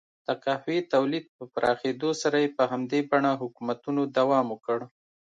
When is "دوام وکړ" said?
4.17-4.79